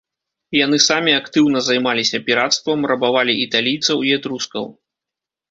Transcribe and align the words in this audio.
Яны 0.65 0.77
самі 0.85 1.11
актыўна 1.21 1.59
займаліся 1.67 2.21
пірацтвам, 2.31 2.79
рабавалі 2.93 3.37
італійцаў 3.45 3.97
і 4.09 4.17
этрускаў. 4.19 4.65